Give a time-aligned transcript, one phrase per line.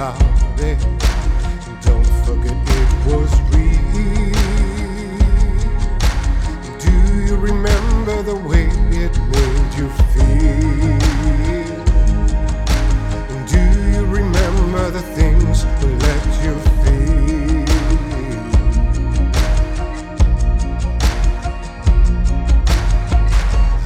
[0.00, 0.78] about it.
[1.82, 4.32] Don't forget it was real.
[6.78, 6.92] Do
[7.26, 8.64] you remember the way
[9.04, 10.98] it made you feel?
[13.52, 17.66] Do you remember the things that let you feel?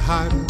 [0.07, 0.44] I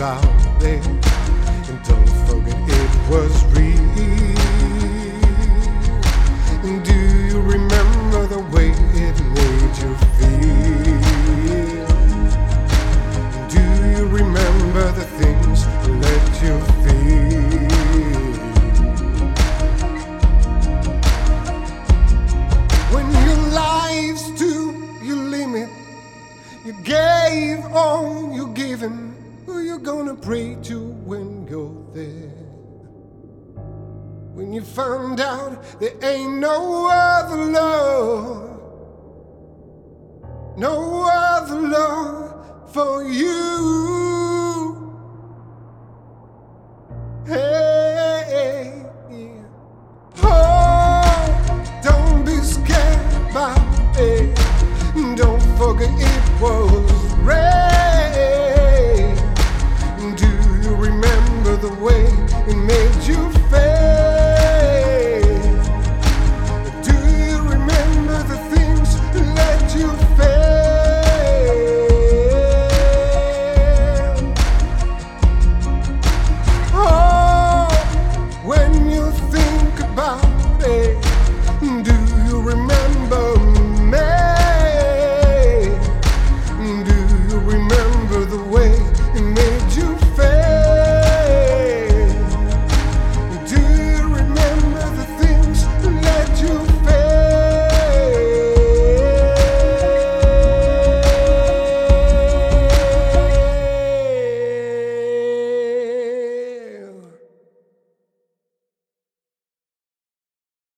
[0.00, 0.95] out there.
[30.26, 32.34] pray to when you're there.
[34.34, 38.60] When you find out there ain't no other love,
[40.58, 43.95] no other love for you.